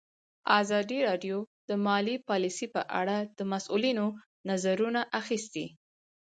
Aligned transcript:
ازادي 0.61 0.99
راډیو 1.07 1.37
د 1.69 1.71
مالي 1.85 2.15
پالیسي 2.29 2.67
په 2.75 2.81
اړه 2.99 3.17
د 3.37 3.39
مسؤلینو 3.51 4.05
نظرونه 4.49 5.01
اخیستي. 5.19 5.65